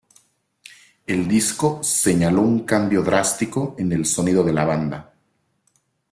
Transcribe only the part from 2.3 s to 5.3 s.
un cambio drástico en el sonido de la banda.